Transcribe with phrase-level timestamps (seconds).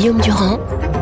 [0.00, 0.58] Guillaume Durand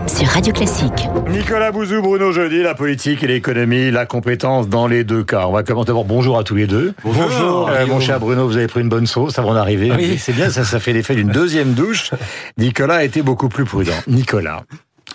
[0.09, 1.09] sur Radio Classique.
[1.29, 5.47] Nicolas Bouzou, Bruno Jeudi, la politique et l'économie, la compétence dans les deux cas.
[5.47, 6.95] On va commencer d'abord bonjour à tous les deux.
[7.05, 7.69] Bonjour.
[7.69, 9.93] Euh, mon cher Bruno, vous avez pris une bonne sauce avant d'arriver.
[9.97, 10.19] Oui.
[10.19, 12.11] C'est bien, ça, ça fait l'effet d'une deuxième douche.
[12.59, 13.95] Nicolas a été beaucoup plus prudent.
[14.09, 14.65] Nicolas,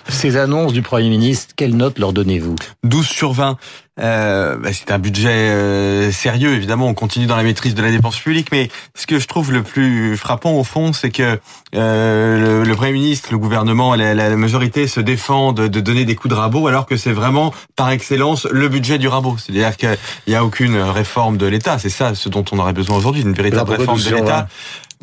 [0.07, 2.55] ces annonces du Premier ministre, quelle note leur donnez-vous?
[2.86, 3.57] 12 sur 20.
[4.00, 6.88] Euh, bah, c'est un budget euh, sérieux, évidemment.
[6.88, 9.61] On continue dans la maîtrise de la dépense publique, mais ce que je trouve le
[9.61, 11.39] plus frappant au fond, c'est que
[11.75, 16.15] euh, le, le Premier ministre, le gouvernement, la, la majorité se défendent de donner des
[16.15, 19.37] coups de rabot, alors que c'est vraiment par excellence le budget du rabot.
[19.37, 21.78] C'est-à-dire qu'il n'y a aucune réforme de l'État.
[21.78, 24.37] C'est ça ce dont on aurait besoin aujourd'hui, une véritable réforme 12 de l'État.
[24.37, 24.48] 20?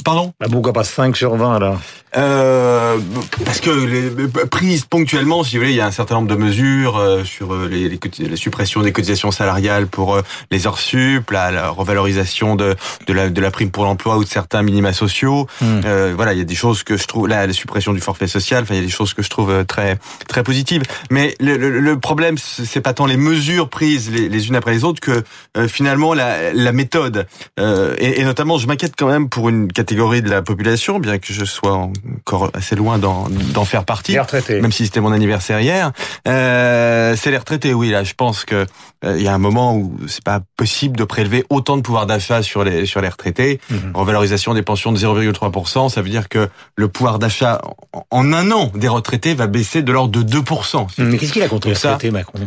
[0.04, 0.32] Pardon?
[0.40, 1.78] Bah, Pourquoi pas 5 sur 20 là
[2.16, 2.98] euh,
[3.44, 4.10] parce que les
[4.50, 7.54] prises ponctuellement, si vous voulez, il y a un certain nombre de mesures euh, sur
[7.54, 11.68] euh, les, les, la suppression des cotisations salariales pour euh, les heures sup, la, la
[11.70, 12.74] revalorisation de,
[13.06, 15.46] de, la, de la prime pour l'emploi ou de certains minima sociaux.
[15.62, 18.26] Euh, voilà, il y a des choses que je trouve, la, la suppression du forfait
[18.26, 18.64] social.
[18.64, 20.82] Enfin, il y a des choses que je trouve très très positives.
[21.10, 24.72] Mais le, le, le problème, c'est pas tant les mesures prises les, les unes après
[24.72, 25.22] les autres que
[25.56, 27.28] euh, finalement la, la méthode.
[27.60, 31.18] Euh, et, et notamment, je m'inquiète quand même pour une catégorie de la population, bien
[31.18, 31.72] que je sois
[32.16, 33.28] encore assez loin d'en
[33.64, 34.12] faire partie.
[34.12, 34.60] Les retraités.
[34.60, 35.92] Même si c'était mon anniversaire hier,
[36.28, 37.74] euh, c'est les retraités.
[37.74, 38.66] Oui, là, je pense que
[39.04, 42.06] euh, il y a un moment où c'est pas possible de prélever autant de pouvoir
[42.06, 43.60] d'achat sur les sur les retraités.
[43.70, 43.92] Mhm.
[43.94, 47.60] Revalorisation des pensions de 0,3%, ça veut dire que le pouvoir d'achat
[47.92, 50.86] en- en un an des retraités va baisser de l'ordre de 2%.
[50.98, 52.38] Mais qu'est-ce qu'il a contre les Ça- retraités, Macron?
[52.40, 52.46] Euh,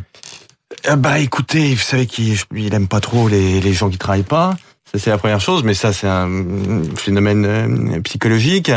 [0.98, 4.56] Bah écoutez, vous savez qu'il il aime pas trop les, les gens qui travaillent pas.
[4.92, 6.30] Ça c'est la première chose, mais ça c'est un
[6.96, 8.72] phénomène euh, psychologique.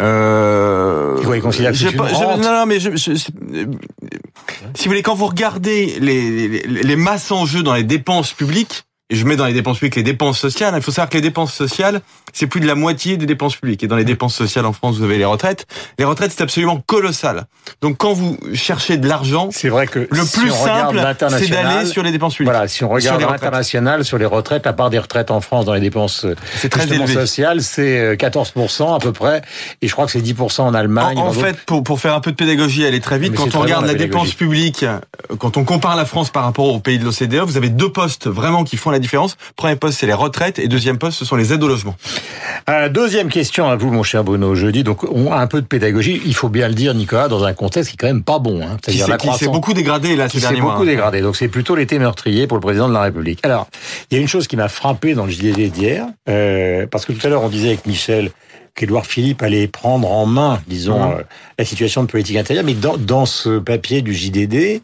[0.00, 3.66] Euh, Quoi, il considère que je- une je- Non, non, mais je, je- euh,
[4.74, 8.32] si vous voulez, quand vous regardez les, les, les masses en jeu dans les dépenses
[8.32, 11.16] publiques, et je mets dans les dépenses publiques les dépenses sociales, il faut savoir que
[11.16, 12.00] les dépenses sociales,
[12.32, 13.82] c'est plus de la moitié des dépenses publiques.
[13.82, 15.66] Et dans les dépenses sociales en France, vous avez les retraites.
[15.98, 17.44] Les retraites, c'est absolument colossal.
[17.82, 21.00] Donc quand vous cherchez de l'argent, C'est vrai que le si plus simple,
[21.30, 22.52] c'est d'aller sur les dépenses publiques.
[22.52, 25.74] Voilà, si on regarde l'international sur les retraites, à part des retraites en France dans
[25.74, 26.36] les dépenses euh,
[26.70, 29.42] très sociales, c'est euh, 14% à peu près,
[29.82, 31.18] et je crois que c'est 10% en Allemagne.
[31.18, 33.60] En, fait, pour, pour faire un peu de pédagogie, aller très vite, Mais quand on
[33.60, 34.98] regarde la la dépense publique, euh,
[35.38, 38.28] quand on compare la France par rapport aux pays de l'OCDE, vous avez deux postes
[38.28, 39.36] vraiment qui font la différence.
[39.56, 41.96] Premier poste, c'est les retraites, et deuxième poste, ce sont les aides au logement.
[42.68, 44.54] Euh, deuxième question à vous, mon cher Bruno.
[44.54, 46.20] Jeudi, donc on a un peu de pédagogie.
[46.24, 48.62] Il faut bien le dire, Nicolas, dans un contexte qui est quand même pas bon.
[48.62, 48.76] Hein.
[48.82, 50.72] C'est-à-dire qui s'est croissance beaucoup dégradé là ces derniers mois.
[50.72, 51.20] beaucoup dégradé.
[51.20, 53.40] Donc c'est plutôt l'été meurtrier pour le président de la République.
[53.42, 53.66] Alors,
[54.10, 57.12] il y a une chose qui m'a frappé dans le JDD d'hier, euh, parce que
[57.12, 58.30] tout à l'heure on disait avec Michel
[58.74, 61.12] qu'Édouard Philippe allait prendre en main, disons, Mhm.
[61.18, 61.22] euh,
[61.58, 64.80] la situation de politique intérieure, mais dans, dans ce papier du JDD,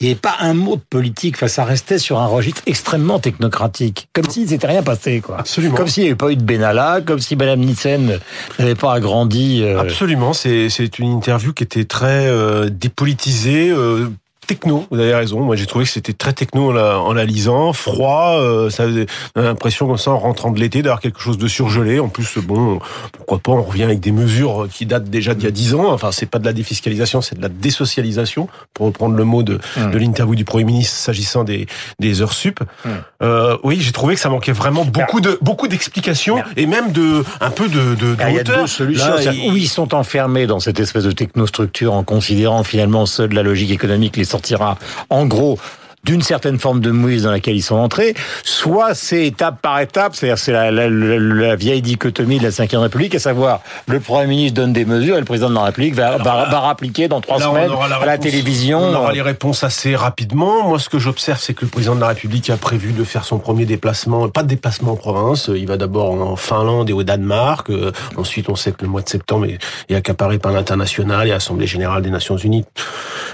[0.00, 1.34] il n'y avait pas un mot de politique.
[1.36, 5.38] Enfin, ça restait sur un registre extrêmement technocratique, comme s'il ne s'était rien passé, quoi.
[5.40, 5.74] Absolument.
[5.74, 8.20] Comme s'il n'y avait pas eu de Benalla, comme si Madame Nissen
[8.58, 9.60] n'avait pas agrandi.
[9.62, 14.08] euh, Absolument, c'est c'est une interview qui était très euh, dépolitisée, euh,
[14.48, 14.84] techno.
[14.90, 15.40] Vous avez raison.
[15.40, 18.38] Moi, j'ai trouvé que c'était très techno en la, en la lisant, froid.
[18.40, 22.00] euh, ça avait l'impression comme ça en rentrant de l'été d'avoir quelque chose de surgelé.
[22.00, 22.80] En plus, bon,
[23.12, 25.92] pourquoi pas On revient avec des mesures qui datent déjà d'il y a dix ans.
[25.92, 29.60] Enfin, c'est pas de la défiscalisation, c'est de la désocialisation, pour reprendre le mot de,
[29.76, 29.90] Hum.
[29.92, 31.66] de l'interview du Premier ministre s'agissant des,
[32.00, 32.60] des heures sup.
[32.84, 32.92] Hum.
[33.22, 37.22] Euh, oui, j'ai trouvé que ça manquait vraiment beaucoup de beaucoup d'explications et même de
[37.40, 38.60] un peu de, de, de Ah, Il y a hauteur.
[38.62, 39.14] deux solutions.
[39.14, 43.70] Là, ils sont enfermés dans cette espèce de technostructure en considérant finalement seule la logique
[43.70, 44.78] économique les sortira
[45.10, 45.58] en gros
[46.04, 50.14] d'une certaine forme de mouise dans laquelle ils sont entrés, soit c'est étape par étape,
[50.14, 53.98] c'est-à-dire c'est la, la, la- la vieille dichotomie de la Ve République, à savoir le
[53.98, 57.08] Premier ministre donne des mesures et le Président de la République va, va, va rappliquer
[57.08, 58.78] dans trois semaines à la réponse- télévision.
[58.80, 60.68] On aura les réponses assez rapidement.
[60.68, 63.24] Moi, ce que j'observe, c'est que le président de la République a prévu de faire
[63.24, 65.50] son premier déplacement, pas de déplacement en province.
[65.54, 67.68] Il va d'abord en Finlande et au Danemark.
[67.70, 69.58] Euh, Ensuite, on sait que le mois de septembre est,
[69.90, 72.64] est accaparé par l'international et l'Assemblée générale des Nations Unies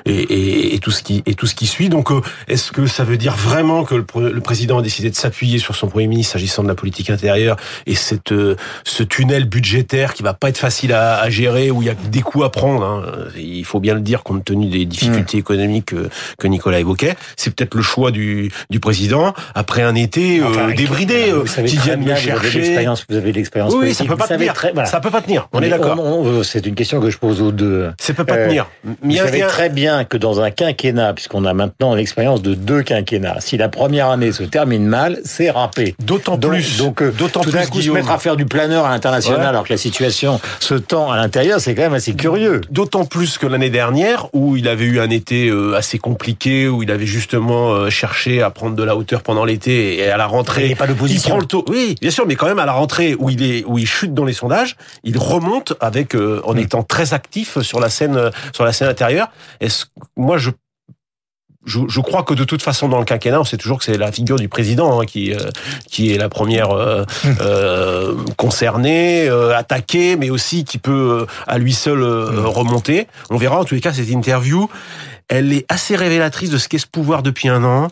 [0.07, 1.89] et, et, et tout ce qui et tout ce qui suit.
[1.89, 5.17] Donc, euh, est-ce que ça veut dire vraiment que le, le président a décidé de
[5.17, 7.57] s'appuyer sur son premier ministre s'agissant de la politique intérieure
[7.87, 11.83] et cette euh, ce tunnel budgétaire qui va pas être facile à, à gérer où
[11.83, 12.85] il y a des coups à prendre.
[12.85, 13.03] hein.
[13.37, 16.09] Il faut bien le dire compte tenu des difficultés économiques que,
[16.39, 17.15] que Nicolas évoquait.
[17.37, 21.69] C'est peut-être le choix du, du président après un été euh, débridé vous euh, savez
[21.69, 22.59] qui vous avez chercher.
[22.61, 23.99] l'expérience- Vous avez l'expérience Oui, politique.
[23.99, 24.53] ça peut vous pas tenir.
[24.55, 24.89] très- voilà.
[24.89, 25.49] Ça peut pas tenir.
[25.53, 25.97] On Mais est d'accord.
[26.45, 27.91] C'est une question que je pose aux deux.
[28.01, 28.67] Ça peut pas Euh, tenir.
[28.85, 32.83] Vous y savez très bien que dans un quinquennat, puisqu'on a maintenant l'expérience de deux
[32.83, 33.37] quinquennats.
[33.39, 35.95] Si la première année se termine mal, c'est râpé.
[36.01, 36.79] D'autant plus.
[36.79, 39.41] donc euh, d'autant tout d'un plus, coup, se mettre à faire du planeur à l'international
[39.41, 39.47] Ouais.
[39.47, 42.61] alors que la situation se tend à l'intérieur, c'est quand même assez curieux.
[42.71, 46.83] D'autant plus que l'année dernière, où il avait eu un été euh, assez compliqué, où
[46.83, 50.27] il avait justement euh, cherché à prendre de la hauteur pendant l'été et à la
[50.27, 51.29] rentrée, Il n'y pas d'opposition.
[51.29, 51.65] il prend le taux.
[51.69, 54.15] Oui, bien sûr, mais quand même à la rentrée où il est, où il chute
[54.15, 58.65] dans les sondages, il remonte avec euh, en étant très actif sur la scène, sur
[58.65, 59.29] la scène intérieure.
[59.61, 59.84] Est-ce
[60.17, 60.51] moi je
[61.67, 63.97] je, je crois que de toute façon dans le quinquennat, on sait toujours que c'est
[63.97, 65.39] la figure du président hein, qui euh,
[65.91, 67.05] qui est la première euh,
[67.41, 73.07] euh, concernée, attaquée, mais aussi qui peut à lui seul euh, remonter.
[73.31, 74.69] On verra en tous les cas cette interview.
[75.29, 77.89] Elle est assez révélatrice de ce qu'est ce pouvoir depuis un an.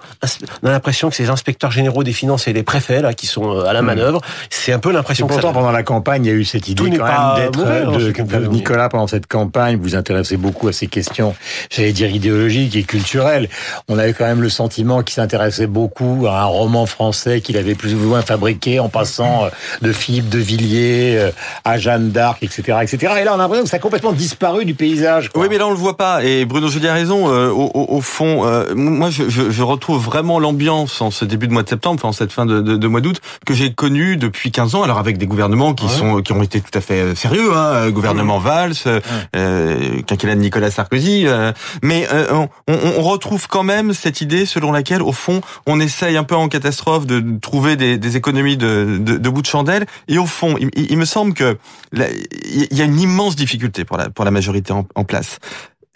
[0.63, 3.57] On a l'impression que ces inspecteurs généraux des finances et les préfets là qui sont
[3.57, 4.21] euh, à la manœuvre,
[4.51, 6.69] c'est un peu l'impression que ça pourtant, pendant la campagne, il y a eu cette
[6.69, 8.49] idée Tout quand même d'être euh, hein, de, de dit.
[8.49, 9.77] Nicolas pendant cette campagne.
[9.77, 11.35] Vous vous intéressez beaucoup à ces questions,
[11.71, 13.49] j'allais dire idéologiques et culturelles.
[13.89, 17.75] On avait quand même le sentiment qu'il s'intéressait beaucoup à un roman français qu'il avait
[17.75, 19.49] plus ou moins fabriqué en passant euh,
[19.81, 21.31] de Philippe de Villiers euh,
[21.65, 23.15] à Jeanne d'Arc, etc., etc.
[23.21, 25.29] Et là, on a l'impression que ça a complètement disparu du paysage.
[25.31, 25.43] quoi.
[25.43, 26.23] Oui, mais là on le voit pas.
[26.25, 27.22] Et Bruno Joly a raison.
[27.29, 31.47] Euh, au, au- fond, euh, moi je, je, je retrouve vraiment l'ambiance en ce début
[31.49, 33.73] de mois de septembre, enfin en cette fin de, de, de mois d'août, que j'ai
[33.73, 34.83] connu depuis 15 ans.
[34.83, 35.93] Alors avec des gouvernements qui Ouais.
[35.93, 39.01] sont qui ont été tout à fait euh, sérieux, hein, euh, gouvernement Valls, euh,
[39.37, 41.25] euh, quinquennat de Nicolas Sarkozy.
[41.27, 41.53] euh,
[41.83, 46.17] mais euh, on, on- retrouve quand même cette idée selon laquelle, au fond, on essaye
[46.17, 49.87] un peu en catastrophe de trouver des, des économies de, de, de bout de chandelle.
[50.09, 51.57] Et au fond, il, il- me semble que
[51.95, 55.39] il y a une immense difficulté pour la pour la majorité en, en place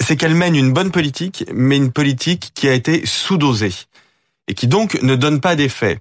[0.01, 3.73] c'est qu'elle mène une bonne politique, mais une politique qui a été sous-dosée
[4.49, 5.99] et qui donc ne donne pas d'effet.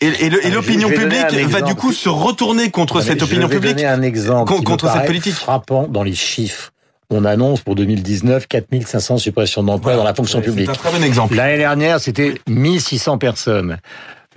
[0.00, 3.76] Et, l'opinion publique va du coup se retourner contre cette je opinion vais publique.
[3.76, 5.34] donner un exemple con- qui me contre cette politique.
[5.34, 6.72] frappant dans les chiffres.
[7.10, 10.66] On annonce pour 2019 4500 suppressions d'emplois dans la fonction publique.
[10.66, 11.34] C'est un très bon exemple.
[11.34, 13.78] L'année dernière, c'était 1600 personnes.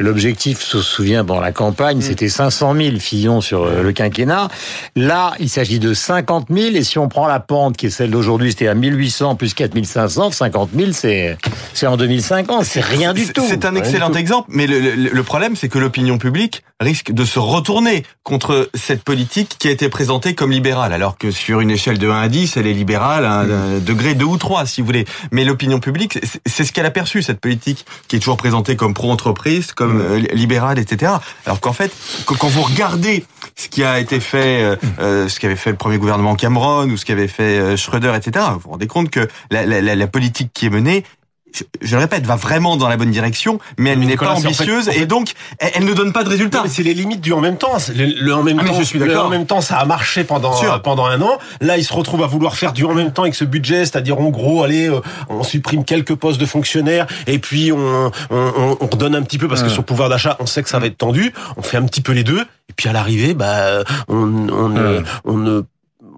[0.02, 2.02] L'objectif, se souvient, dans la campagne, Mm.
[2.02, 4.48] c'était 500 000 Fillon sur euh, le quinquennat.
[4.96, 6.76] Là, il s'agit de 50 000.
[6.76, 10.32] Et si on prend la pente, qui est celle d'aujourd'hui, c'était à 1800 plus 4500,
[10.32, 11.38] 50 000, c'est,
[11.74, 12.66] c'est en 2050.
[12.66, 13.44] C'est rien du tout.
[13.48, 17.26] C'est un excellent exemple, mais le, le- le problème, c'est que l'opinion publique risque de
[17.26, 21.70] se retourner contre cette politique qui a été présentée comme libérale, alors que sur une
[21.72, 23.80] échelle de 1 à 10, elle est libérale à un Mm.
[23.84, 25.06] degré 2 ou 3, si vous voulez.
[25.32, 28.94] Mais l'opinion publique, c'est- ce qu'elle a perçu, cette politique qui est toujours présentée comme
[28.94, 30.02] pro-entreprise, comme Mm.
[30.02, 31.14] euh, libérale, etc.
[31.46, 31.92] Alors qu'en fait,
[32.26, 33.26] quand vous regardez
[33.56, 36.98] ce qui a été fait, euh, euh, ce qu'avait fait le premier gouvernement Cameron ou
[36.98, 40.52] ce qu'avait fait Schröder, etc., vous vous rendez compte que la, la- la- la politique
[40.54, 41.04] qui est menée
[41.54, 44.32] je, je le répète, va vraiment dans la bonne direction, mais elle n'est pas c'est
[44.32, 46.64] en fait- ambitieuse en fait- et donc elle, elle ne donne pas de résultats.
[46.68, 47.78] C'est les limites du en même temps.
[47.96, 49.26] Le, le en même Ah, temps, je suis le d'accord.
[49.26, 51.38] en même temps, ça a marché pendant euh, pendant un an.
[51.60, 54.20] Là, il se retrouve à vouloir faire du en même temps avec ce budget, c'est-à-dire
[54.20, 55.00] en gros, allez, euh,
[55.30, 59.38] on supprime quelques postes de fonctionnaires et puis on on, on, on redonne un petit
[59.38, 61.34] peu parce que sur le pouvoir d'achat, on sait que ça va être tendu.
[61.58, 65.04] On fait un petit peu les deux et puis à l'arrivée, bah, on on Mm.
[65.26, 65.62] on ne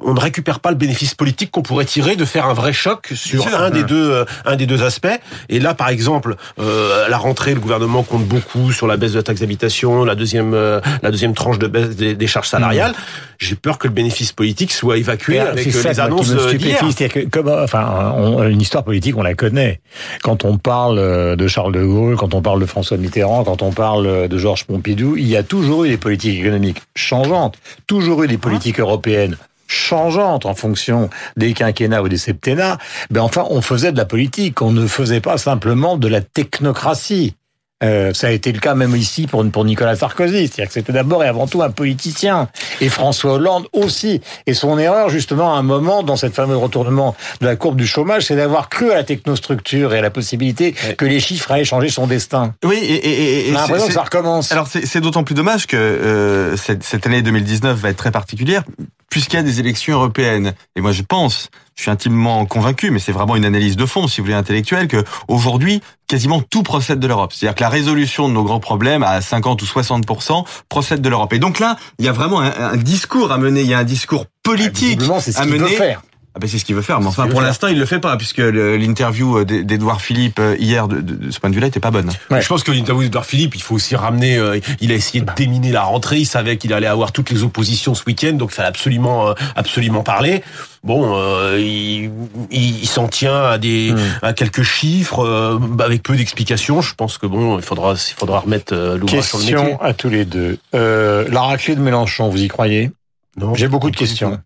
[0.05, 3.11] on ne récupère pas le bénéfice politique qu'on pourrait tirer de faire un vrai choc
[3.15, 3.88] sur un des Mm.
[3.88, 5.07] deux euh, un des deux aspects.
[5.50, 9.11] Et là, par exemple, euh, à la rentrée, le gouvernement compte beaucoup sur la baisse
[9.13, 12.47] de la taxe d'habitation, la deuxième euh, la deuxième tranche de baisse des, des charges
[12.50, 12.94] salariales.
[13.39, 16.77] J'ai peur que le bénéfice politique soit évacué euh, avec euh, ça, les annonces d'hier.
[16.79, 19.81] c'est-à-dire que, comme, enfin, on- une histoire politique, on la connaît.
[20.21, 23.71] Quand on parle de Charles de Gaulle, quand on parle de François Mitterrand, quand on
[23.71, 27.55] parle de Georges Pompidou, il y a toujours eu des politiques économiques changeantes,
[27.88, 29.38] toujours eu des politiques européennes
[29.68, 32.77] changeantes en fonction des quinquennats ou des septennats.
[33.12, 37.36] Ben enfin, on faisait de la politique, on ne faisait pas simplement de la technocratie.
[37.83, 40.48] Euh, ça a été le cas même ici pour, pour Nicolas Sarkozy.
[40.48, 42.48] C'est-à-dire que c'était d'abord et avant tout un politicien.
[42.79, 44.22] Et François Hollande aussi.
[44.48, 47.86] Et son erreur, justement, à un moment, dans cette fameux retournement de la courbe du
[47.86, 51.65] chômage, c'est d'avoir cru à la technostructure et à la possibilité que les chiffres allaient
[51.65, 52.53] changer son destin.
[52.63, 54.51] Oui, et, et, et- et On a c'est- l'impression que ça recommence.
[54.53, 58.12] alors c'est c'est d'autant plus dommage que euh, cette, cette année 2019 va être très
[58.12, 58.63] particulière
[59.10, 60.53] puisqu'il y a des élections européennes.
[60.75, 64.07] Et moi, je pense, je suis intimement convaincu, mais c'est vraiment une analyse de fond,
[64.07, 67.33] si vous voulez, intellectuelle, que aujourd'hui, quasiment tout procède de l'Europe.
[67.33, 71.33] C'est-à-dire que la résolution de nos grands problèmes à 50 ou 60% procède de l'Europe.
[71.33, 73.79] Et donc là, il y a vraiment un, un discours à mener, il y a
[73.79, 75.67] un discours politique ce à mener.
[75.69, 76.01] faire.
[76.35, 78.17] Ah ben c'est ce qu'il veut faire, mais enfin pour l'instant il le fait pas
[78.17, 81.67] puisque l'interview euh, d'E- d'Edouard Philippe euh, hier de, de- de ce point de vue-là
[81.67, 82.09] était pas bonne.
[82.31, 82.41] Ouais.
[82.41, 84.37] Je pense que l'interview d'Edouard Philippe, il faut aussi ramener.
[84.37, 86.17] euh, il a essayé de déminer la rentrée.
[86.17, 89.33] Il savait qu'il allait avoir toutes les oppositions ce week-end, donc il fallait absolument, euh,
[89.55, 90.41] absolument parler.
[90.83, 92.09] Bon, euh, il,
[92.49, 93.99] il, il s'en tient à des, Hmm.
[94.23, 96.81] à quelques chiffres euh, avec peu d'explications.
[96.81, 99.55] Je pense que bon, il faudra, il faudra remettre euh, l'ouvrage sur le métier.
[99.57, 100.57] Question à tous les deux.
[100.73, 102.91] Euh, la raclée de Mélenchon, vous y croyez?
[103.37, 103.53] Non.
[103.53, 104.39] J'ai beaucoup de questions.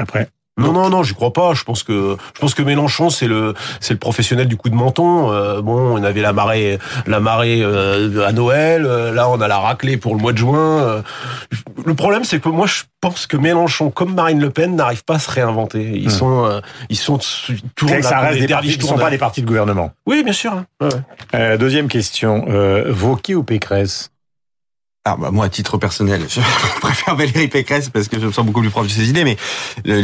[0.00, 0.28] Après,
[0.58, 1.54] Non, non, non, j'y crois pas.
[1.54, 4.74] Je pense que je pense que Mélenchon, c'est le c'est le professionnel du coup de
[4.74, 5.32] menton.
[5.32, 8.84] Euh, bon, on avait la marée la marée euh, à Noël.
[8.84, 10.82] euh, là, on a la raclée pour le mois de juin.
[10.82, 11.02] euh.
[11.86, 15.14] le problème, c'est que moi, je pense que Mélenchon, comme Marine Le Pen, n'arrivent pas
[15.14, 15.90] à se réinventer.
[15.94, 16.10] Ils Hmm.
[16.10, 17.18] sont euh, ils sont
[17.74, 19.92] toujours ça reste des partis ne sont pas des partis de gouvernement.
[20.06, 20.52] Oui, bien sûr.
[20.52, 20.66] hein.
[20.82, 20.88] Ouais.
[21.34, 22.44] Euh, deuxième question.
[22.48, 24.10] Euh, Vauquier ou Pécresse?
[25.04, 26.40] Ah bah moi à titre personnel, je
[26.80, 29.36] préfère Valérie Pécresse parce que je me sens beaucoup plus proche de ses idées, mais
[29.84, 29.96] Parce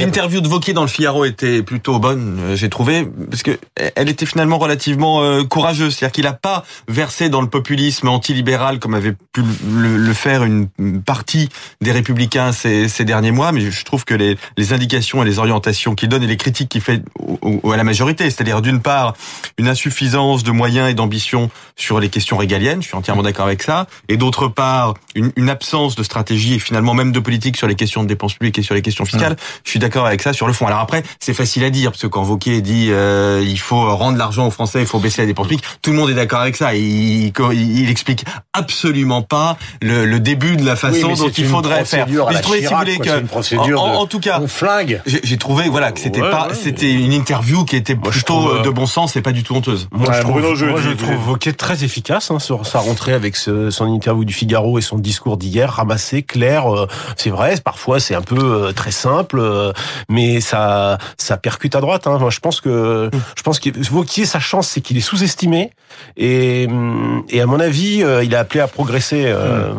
[0.00, 3.56] l'interview mais de Vauquier dans le Figaro était plutôt bonne, euh, j'ai trouvé, parce que
[3.94, 8.80] elle était finalement relativement euh, courageuse, c'est-à-dire qu'il a pas versé dans le populisme antilibéral
[8.80, 11.48] comme avait pu le, le faire une une partie
[11.80, 15.38] des républicains ces, ces derniers mois, mais je trouve que les, les indications et les
[15.38, 18.82] orientations qu'il donne et les critiques qu'il fait au- au- à la majorité, c'est-à-dire d'une
[18.82, 19.14] part
[19.56, 23.62] une insuffisance de moyens et d'ambition sur les questions régaliennes, je suis entièrement d'accord avec
[23.62, 27.66] ça, et d'autre part une, une absence de stratégie et finalement même de politique sur
[27.66, 29.36] les questions de dépenses publiques et sur les questions fiscales.
[29.64, 30.66] Je suis d'accord avec ça sur le fond.
[30.66, 34.18] Alors après, c'est facile à dire parce que quand Vauquier dit euh, il faut rendre
[34.18, 36.56] l'argent aux Français, il faut baisser la dépense publique, tout le monde est d'accord avec
[36.56, 36.74] ça.
[36.74, 41.84] Il, il, il explique absolument pas le, le début de la façon dont il faudrait
[41.84, 42.06] faire.
[42.08, 43.04] Mais je trouvais, si vous voulez, quoi.
[43.04, 45.00] que C'est une procédure en, en- de- en tout cas, On flingue.
[45.06, 46.54] j'ai trouvé voilà que c'était Ouais, pas ouais.
[46.54, 49.42] c'était une interview qui était plutôt trouve, euh, euh, de bon sens et pas du
[49.42, 49.88] tout honteuse.
[49.92, 53.12] Moi, Ouais, je trouve, Bruno moi, je trouve Wauquiez très efficace hein, sur sa rentrée
[53.12, 56.72] avec ce- son interview du Figaro et son discours d'hier, ramassé, clair.
[56.74, 59.72] euh, c'est vrai, parfois c'est un peu euh, très simple, euh,
[60.08, 62.06] mais ça ça percute à droite.
[62.06, 62.18] Hein.
[62.18, 65.70] Moi, je pense que je pense que Wauquiez, sa chance, c'est qu'il est sous-estimé
[66.16, 69.24] et hum, et à mon avis, il a appelé à progresser.
[69.26, 69.72] euh,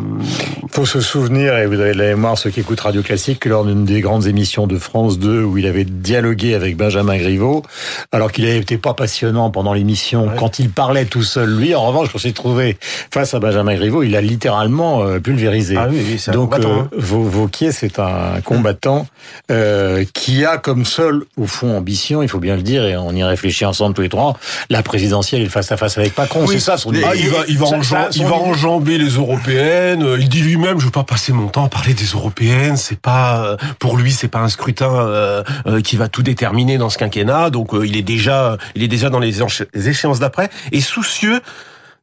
[0.72, 3.50] faut se souvenir, et vous avez de la mémoire, ceux qui écoutent Radio Classique, que
[3.50, 7.64] lors d'une des grandes émissions de France 2, où il avait dialogué avec Benjamin Griveaux,
[8.12, 10.34] alors qu'il n'avait été pas passionnant pendant l'émission, Ouais.
[10.38, 12.78] quand il parlait tout seul, lui, en revanche, quand s'est trouvé
[13.12, 15.76] face à Benjamin Griveaux, il a littéralement euh, pulvérisé.
[15.78, 16.88] Ah oui, oui, c'est un Donc, euh, hein.
[16.98, 19.08] Vau- Vauquier, c'est un combattant
[19.52, 23.12] euh, qui a comme seule, au fond, ambition, il faut bien le dire, et on
[23.12, 24.38] y réfléchit ensemble tous les trois,
[24.70, 26.42] la présidentielle et le face-à-face avec Macron.
[26.48, 26.92] Oui, c'est ça son.
[27.04, 30.04] Ah, il va, il va, Ça- enjam- ça- il son va idée- enjamber les européennes.
[30.04, 32.78] Euh, Il dit lui-même, je veux pas passer mon temps à parler des européennes.
[32.78, 36.78] C'est pas euh, pour lui, c'est pas un scrutin euh, euh, qui va tout déterminer
[36.78, 37.50] dans ce quinquennat.
[37.50, 39.42] Donc euh, il est déjà, il est déjà dans les
[39.88, 41.42] échéances d'après et soucieux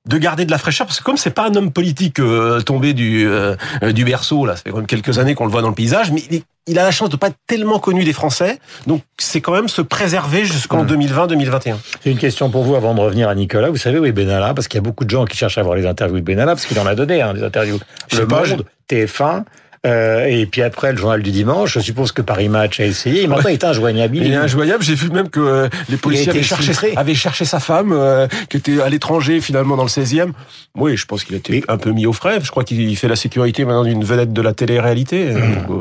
[0.09, 2.92] de garder de la fraîcheur parce que comme c'est pas un homme politique euh, tombé
[2.92, 3.54] du euh,
[3.92, 6.11] du berceau là, ça fait quand même quelques années qu'on le voit dans le paysage,
[6.11, 9.40] mais il, il a la chance de pas être tellement connu des Français, donc c'est
[9.40, 10.97] quand même se préserver jusqu'en Hmm.
[10.97, 11.75] 2020-2021.
[12.04, 13.71] J'ai une question pour vous avant de revenir à Nicolas.
[13.71, 14.54] Vous savez où est Benalla?
[14.54, 16.54] Parce qu'il y a beaucoup de gens qui cherchent à voir les interviews de Benalla,
[16.54, 17.78] parce qu'il en a donné hein, des interviews.
[18.11, 19.44] Je Le Monde, TF1,
[19.86, 21.74] euh, et puis après le journal du dimanche.
[21.74, 23.22] Je suppose que Paris Match a essayé.
[23.22, 24.16] Et maintenant, il est injoignable.
[24.16, 24.82] Il est injoignable.
[24.82, 28.56] J'ai vu même que euh, les policiers avaient cherché, avaient cherché sa femme, euh, qui
[28.58, 30.32] était à l'étranger finalement dans le 16e.
[30.76, 32.38] Oui, je pense qu'il a été Et- un peu mis au frais.
[32.42, 35.30] Je crois qu'il fait la sécurité maintenant d'une vedette de la télé-réalité.
[35.32, 35.80] Donc, euh,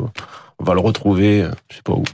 [0.62, 2.04] on va le retrouver, euh, je sais pas où.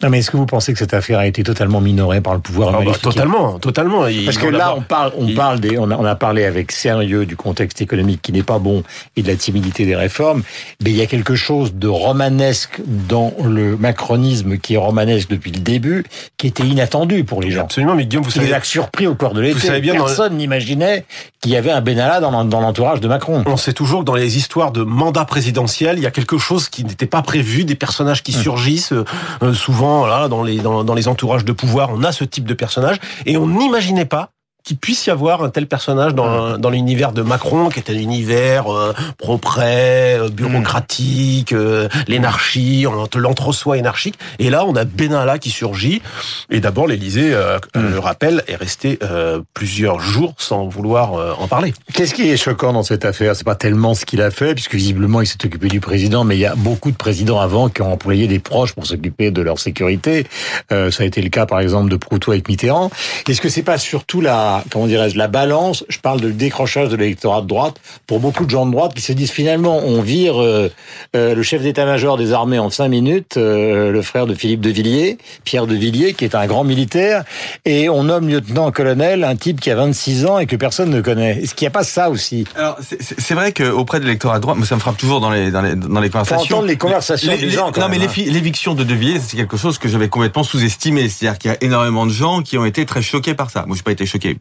[0.00, 2.38] Non, mais est-ce que vous pensez que cette affaire a été totalement minorée par le
[2.38, 4.06] pouvoir Ah bah, totalement, totalement.
[4.06, 6.44] Il Parce que là, on parle, on il- parle des, on a, on a parlé
[6.44, 8.84] avec sérieux du contexte économique qui n'est pas bon
[9.16, 10.42] et de la timidité des réformes.
[10.84, 15.50] Mais il y a quelque chose de romanesque dans le macronisme qui est romanesque depuis
[15.50, 16.04] le début,
[16.36, 17.62] qui était inattendu pour les gens.
[17.62, 19.58] Absolument, mais Guillaume, vous Qui les savez, a surpris au cours de l'été.
[19.66, 21.06] savez dans Personne n'imaginait
[21.40, 23.42] qu'il y avait un Benalla dans l'entourage de Macron.
[23.46, 26.68] on sait toujours que dans les histoires de mandat présidentiel, il y a quelque chose
[26.68, 28.92] qui n'était pas prévu, des personnages qui surgissent.
[28.92, 29.04] euh,
[29.42, 32.46] euh, souvent, là, dans les, dans, dans les entourages de pouvoir, on a ce type
[32.46, 32.98] de personnage.
[33.24, 34.30] Et on n'imaginait pas
[34.68, 37.94] qu'il puisse y avoir un tel personnage dans, dans l'univers de Macron, qui est un
[37.94, 44.18] univers euh, propre, euh, bureaucratique, euh, l'énarchie, entre- l'entre-soi énarchique.
[44.38, 46.02] Et là, on a Benalla qui surgit.
[46.50, 51.32] Et d'abord, l'Élysée, euh, je le rappelle, est resté euh, plusieurs jours sans vouloir euh,
[51.38, 51.72] en parler.
[51.94, 53.34] Qu'est-ce qui est choquant dans cette affaire?
[53.36, 56.36] C'est pas tellement ce qu'il a fait, puisque visiblement il s'est occupé du président, mais
[56.36, 59.40] il y a beaucoup de présidents avant qui ont employé des proches pour s'occuper de
[59.40, 60.26] leur sécurité.
[60.72, 62.90] Euh, ça a été le cas, par exemple, de Proutot avec Mitterrand.
[63.26, 66.96] Est-ce que c'est pas surtout la, comment dirais-je, la balance Je parle de décrochage de
[66.96, 70.40] l'électorat de droite pour beaucoup de gens de droite qui se disent finalement on vire
[70.42, 70.70] euh,
[71.16, 74.70] euh, le chef d'état-major des armées en cinq minutes, euh, le frère de Philippe de
[74.70, 77.24] Villiers, Pierre de Villiers, qui est un grand militaire,
[77.64, 81.38] et on nomme lieutenant-colonel un type qui a 26 ans et que personne ne connaît.
[81.42, 84.56] Est-ce qu'il n'y a pas ça aussi Alors c'est- vrai qu'auprès de l'électorat de droite,
[84.56, 86.56] moi ça me frappe toujours dans les dans les dans les Faut conversations.
[86.56, 87.70] entendre les conversations Les- des les- gens.
[87.72, 88.10] Quand non même, mais hein.
[88.16, 91.08] l'évi- l'éviction de De Villiers, c'est quelque chose que j'avais complètement sous-estimé.
[91.08, 93.64] C'est-à-dire qu'il y a énormément de gens qui ont été très choqués par ça.
[93.66, 94.36] Moi, j'ai pas été choqué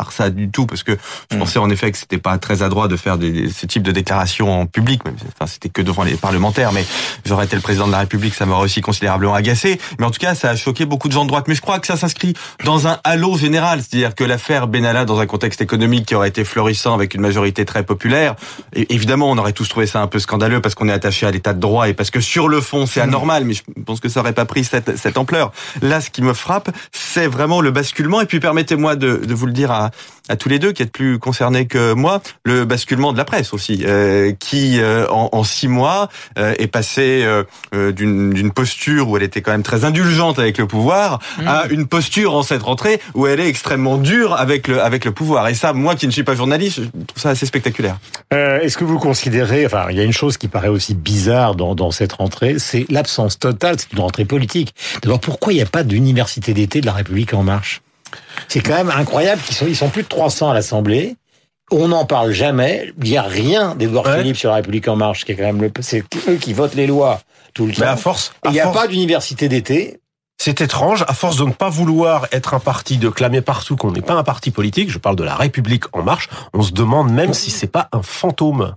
[0.00, 0.96] par ça du tout, parce que
[1.30, 3.92] je pensais en effet que c'était pas très adroit de faire des, ce type de
[3.92, 6.86] déclaration en public, même enfin c'était que devant les parlementaires, mais
[7.26, 9.78] j'aurais été le président de la République, ça m'aurait aussi considérablement agacé.
[9.98, 11.48] Mais en tout cas, ça a choqué beaucoup de gens de droite.
[11.48, 12.32] Mais je crois que ça s'inscrit
[12.64, 16.44] dans un halo général, c'est-à-dire que l'affaire Benalla, dans un contexte économique qui aurait été
[16.44, 18.36] florissant avec une majorité très populaire,
[18.72, 21.30] et évidemment, on aurait tous trouvé ça un peu scandaleux parce qu'on est attaché à
[21.30, 23.44] l'état de droit et parce que sur le fond, c'est anormal.
[23.44, 25.52] Mais je pense que ça aurait pas pris cette, cette ampleur.
[25.82, 28.22] Là, ce qui me frappe, c'est vraiment le basculement.
[28.22, 29.89] Et puis, permettez-moi de, de vous le dire à,
[30.28, 33.52] à tous les deux qui êtes plus concernés que moi, le basculement de la presse
[33.52, 39.16] aussi, euh, qui euh, en, en, six mois euh, est passé euh, d'une posture où
[39.16, 41.48] elle était quand même très indulgente avec le pouvoir mmh.
[41.48, 45.12] à une posture en cette rentrée où elle est extrêmement dure avec le avec le
[45.12, 45.48] pouvoir.
[45.48, 47.98] Et ça, moi qui ne suis pas journaliste, je trouve ça assez spectaculaire.
[48.30, 51.74] Est-ce que vous considérez, enfin, il y a une chose qui paraît aussi bizarre dans,
[51.74, 54.74] dans cette rentrée, c'est l'absence totale, c'est une rentrée politique.
[55.02, 57.82] D'abord, pourquoi il n'y a pas d'université d'été de la République en marche?
[58.48, 61.16] C'est quand même incroyable qu'ils sont, ils sont plus de 300 à l'Assemblée.
[61.70, 62.92] On n'en parle jamais.
[63.02, 64.18] Il n'y a rien d'Edouard ouais.
[64.18, 66.74] Philippe sur la République en marche, qui est quand même le, c'est eux qui votent
[66.74, 67.20] les lois
[67.54, 67.82] tout le temps.
[67.82, 70.00] Mais à force, il n'y a pas d'université d'été.
[70.42, 73.92] C'est étrange, à force de ne pas vouloir être un parti, de clamer partout qu'on
[73.92, 77.12] n'est pas un parti politique, je parle de la République en marche, on se demande
[77.12, 78.74] même si c'est pas un fantôme.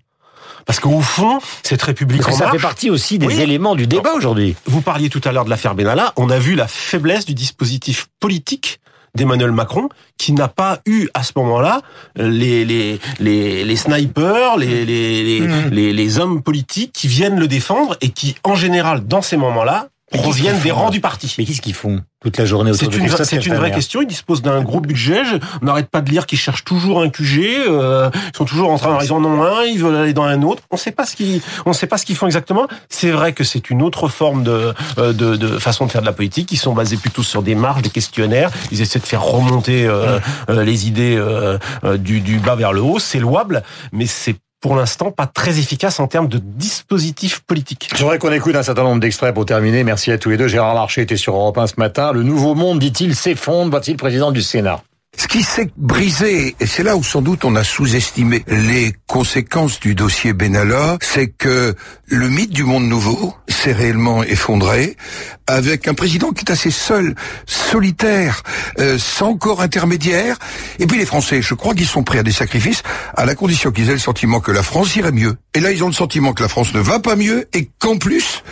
[0.66, 2.54] Parce qu'au fond, cette République Parce en que marche...
[2.54, 3.40] ça fait partie aussi des oui.
[3.40, 4.58] éléments du débat aujourd'hui.
[4.66, 8.08] Vous parliez tout à l'heure de l'affaire Benalla, on a vu la faiblesse du dispositif
[8.20, 8.82] politique
[9.16, 11.82] d'Emmanuel Macron, qui n'a pas eu à ce moment-là
[12.16, 15.70] les, les, les, les snipers, les, les, les, mmh.
[15.72, 19.90] les, les hommes politiques qui viennent le défendre et qui, en général, dans ces moments-là,
[20.14, 21.34] reviennent des rangs du parti.
[21.38, 24.02] Mais qu'est-ce qu'ils font toute la journée autour C'est une, c'est une vraie question.
[24.02, 25.26] Ils disposent d'un gros budget.
[25.26, 27.40] Je, on n'arrête pas de lire qu'ils cherchent toujours un QG.
[27.68, 30.42] Euh, ils sont toujours en train, ils en ont un, ils veulent aller dans un
[30.42, 30.64] autre.
[30.72, 32.68] On ne sait pas ce qu'ils, on sait pas ce qu'ils font exactement.
[32.90, 36.14] C'est vrai que c'est une autre forme de, de, de, façon de faire de la
[36.14, 36.52] politique.
[36.52, 38.52] Ils sont basés plutôt sur des marges, des questionnaires.
[38.72, 41.58] Ils essaient de faire remonter euh, euh, les idées euh,
[41.98, 43.00] du, du bas vers le haut.
[43.00, 47.90] C'est louable, mais c'est pour l'instant pas très efficace en termes de dispositif politique.
[47.98, 49.84] J'aimerais qu'on écoute un certain nombre d'extraits pour terminer.
[49.84, 50.48] Merci à tous les deux.
[50.48, 52.14] Gérard Larcher était sur Europe 1 ce matin.
[52.14, 54.82] Le nouveau monde, dit-il, s'effondre, le président du Sénat?
[55.16, 59.80] Ce qui s'est brisé, et c'est là où sans doute on a sous-estimé les conséquences
[59.80, 61.76] du dossier Benalla, c'est que
[62.08, 64.98] le mythe du monde nouveau s'est réellement effondré,
[65.46, 67.14] avec un président qui est assez seul,
[67.46, 68.42] solitaire,
[68.80, 70.38] euh, sans corps intermédiaire.
[70.80, 72.82] Et puis les Français, je crois qu'ils sont prêts à des sacrifices,
[73.16, 75.36] à la condition qu'ils aient le sentiment que la France irait mieux.
[75.54, 77.98] Et là, ils ont le sentiment que la France ne va pas mieux, et qu'en
[77.98, 78.44] plus,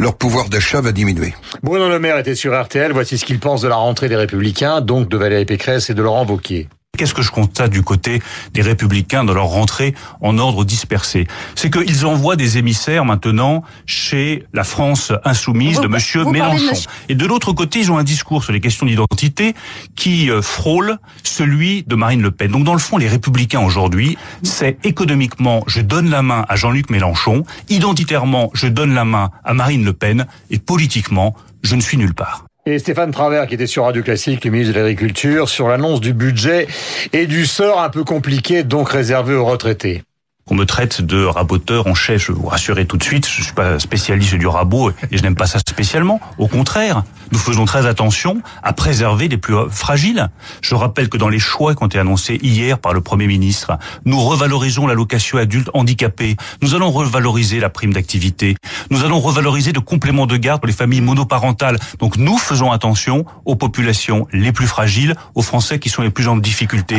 [0.00, 1.34] leur pouvoir d'achat va diminuer.
[1.62, 2.92] Bruno Le Maire était sur RTL.
[2.92, 6.02] Voici ce qu'il pense de la rentrée des Républicains, donc de Valérie Pécresse et de
[6.02, 6.68] Laurent Wauquiez.
[7.00, 8.20] Qu'est-ce que je constate du côté
[8.52, 11.26] des républicains dans leur rentrée en ordre dispersé?
[11.54, 16.74] C'est qu'ils envoient des émissaires maintenant chez la France insoumise vous, de Monsieur Mélenchon.
[16.74, 17.12] De...
[17.12, 19.54] Et de l'autre côté, ils ont un discours sur les questions d'identité
[19.96, 22.50] qui frôle celui de Marine Le Pen.
[22.50, 26.90] Donc dans le fond, les républicains aujourd'hui, c'est économiquement, je donne la main à Jean-Luc
[26.90, 31.96] Mélenchon, identitairement, je donne la main à Marine Le Pen, et politiquement, je ne suis
[31.96, 32.44] nulle part.
[32.70, 36.12] Et Stéphane Travers, qui était sur Radio Classique, le ministre de l'Agriculture, sur l'annonce du
[36.12, 36.68] budget
[37.12, 40.04] et du sort un peu compliqué, donc réservé aux retraités
[40.50, 42.26] qu'on me traite de raboteur en chef.
[42.26, 45.36] Je vous rassurer tout de suite, je suis pas spécialiste du rabot et je n'aime
[45.36, 46.20] pas ça spécialement.
[46.38, 50.28] Au contraire, nous faisons très attention à préserver les plus fragiles.
[50.60, 53.78] Je rappelle que dans les choix qui ont été annoncés hier par le Premier ministre,
[54.04, 56.36] nous revalorisons l'allocation adulte handicapé.
[56.62, 58.56] Nous allons revaloriser la prime d'activité.
[58.90, 61.78] Nous allons revaloriser le complément de garde pour les familles monoparentales.
[62.00, 66.26] Donc nous faisons attention aux populations les plus fragiles, aux Français qui sont les plus
[66.26, 66.96] en difficulté.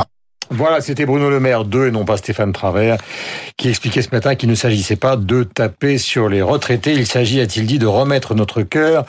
[0.51, 2.97] Voilà, c'était Bruno Le Maire 2 et non pas Stéphane Travers
[3.57, 6.93] qui expliquait ce matin qu'il ne s'agissait pas de taper sur les retraités.
[6.93, 9.05] Il s'agit, a-t-il dit, de remettre notre cœur,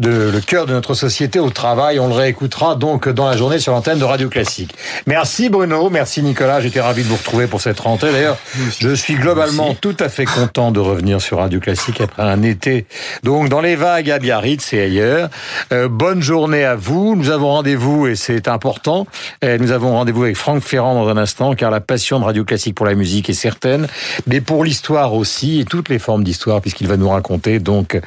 [0.00, 2.00] de, le cœur de notre société au travail.
[2.00, 4.74] On le réécoutera donc dans la journée sur l'antenne de Radio Classique.
[5.06, 6.60] Merci Bruno, merci Nicolas.
[6.60, 8.12] J'étais ravi de vous retrouver pour cette rentrée.
[8.12, 8.38] D'ailleurs,
[8.80, 9.80] je suis globalement merci.
[9.80, 12.86] tout à fait content de revenir sur Radio Classique après un été
[13.22, 15.28] donc dans les vagues à Biarritz et ailleurs.
[15.72, 17.14] Euh, bonne journée à vous.
[17.14, 19.06] Nous avons rendez-vous et c'est important.
[19.44, 22.74] Euh, nous avons rendez-vous avec Franck Dans un instant, car la passion de Radio Classique
[22.74, 23.86] pour la musique est certaine,
[24.26, 28.00] mais pour l'histoire aussi, et toutes les formes d'histoire, puisqu'il va nous raconter donc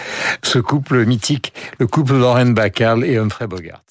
[0.44, 3.82] ce couple mythique, le couple Lauren Bacall et Humphrey Bogart.